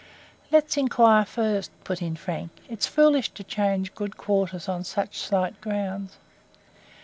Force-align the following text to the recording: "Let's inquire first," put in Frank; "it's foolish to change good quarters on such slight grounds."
"Let's 0.51 0.77
inquire 0.77 1.25
first," 1.25 1.69
put 1.83 2.01
in 2.01 2.15
Frank; 2.15 2.49
"it's 2.67 2.87
foolish 2.87 3.29
to 3.35 3.43
change 3.43 3.93
good 3.93 4.17
quarters 4.17 4.67
on 4.67 4.83
such 4.83 5.19
slight 5.19 5.61
grounds." 5.61 6.17